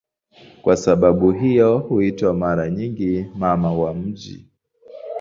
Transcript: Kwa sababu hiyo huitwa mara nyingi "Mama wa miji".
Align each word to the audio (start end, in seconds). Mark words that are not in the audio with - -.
Kwa 0.61 0.77
sababu 0.77 1.31
hiyo 1.31 1.77
huitwa 1.77 2.33
mara 2.33 2.69
nyingi 2.69 3.25
"Mama 3.35 3.73
wa 3.73 3.93
miji". 3.93 4.45